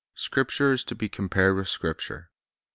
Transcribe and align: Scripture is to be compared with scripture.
Scripture 0.15 0.73
is 0.73 0.83
to 0.83 0.95
be 0.95 1.07
compared 1.07 1.55
with 1.55 1.69
scripture. 1.69 2.31